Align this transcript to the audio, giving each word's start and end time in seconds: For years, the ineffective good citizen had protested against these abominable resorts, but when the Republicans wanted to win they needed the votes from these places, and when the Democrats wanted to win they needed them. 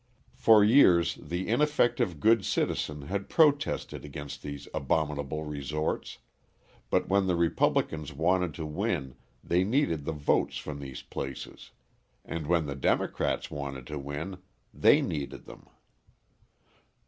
For 0.33 0.63
years, 0.63 1.13
the 1.21 1.47
ineffective 1.47 2.19
good 2.19 2.43
citizen 2.43 3.03
had 3.03 3.29
protested 3.29 4.03
against 4.03 4.41
these 4.41 4.67
abominable 4.73 5.43
resorts, 5.43 6.17
but 6.89 7.07
when 7.07 7.27
the 7.27 7.35
Republicans 7.35 8.11
wanted 8.11 8.55
to 8.55 8.65
win 8.65 9.13
they 9.43 9.63
needed 9.63 10.05
the 10.05 10.11
votes 10.11 10.57
from 10.57 10.79
these 10.79 11.03
places, 11.03 11.69
and 12.25 12.47
when 12.47 12.65
the 12.65 12.73
Democrats 12.73 13.51
wanted 13.51 13.85
to 13.85 13.99
win 13.99 14.39
they 14.73 15.03
needed 15.03 15.45
them. 15.45 15.67